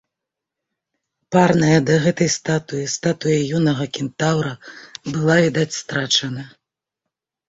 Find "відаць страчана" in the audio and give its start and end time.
5.45-6.43